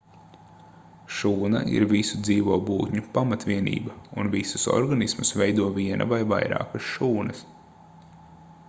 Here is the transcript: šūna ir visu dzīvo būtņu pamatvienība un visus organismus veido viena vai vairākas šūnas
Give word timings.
šūna 1.17 1.59
ir 1.79 1.85
visu 1.91 2.21
dzīvo 2.27 2.57
būtņu 2.69 3.03
pamatvienība 3.19 3.99
un 4.23 4.33
visus 4.37 4.65
organismus 4.79 5.35
veido 5.43 5.71
viena 5.79 6.11
vai 6.15 6.23
vairākas 6.35 6.91
šūnas 6.97 7.47